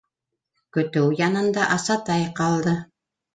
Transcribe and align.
Көтөү 0.77 1.11
янында 1.19 1.67
Асатай 1.77 2.27
ҡалды. 2.41 2.75